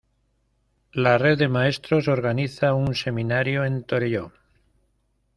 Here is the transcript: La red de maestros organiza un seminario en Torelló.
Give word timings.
La 0.93 1.19
red 1.19 1.37
de 1.37 1.47
maestros 1.47 2.07
organiza 2.07 2.73
un 2.73 2.95
seminario 2.95 3.63
en 3.65 3.83
Torelló. 3.83 4.31